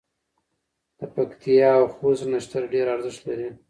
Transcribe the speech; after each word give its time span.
د 0.97 0.99
پکتیا 1.15 1.69
او 1.79 1.85
خوست 1.93 2.23
نښتر 2.31 2.63
ډېر 2.73 2.85
ارزښت 2.95 3.21
لري. 3.27 3.49